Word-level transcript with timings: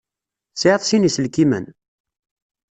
Tesεiḍ 0.53 0.81
sin 0.85 1.07
iselkimen? 1.09 1.65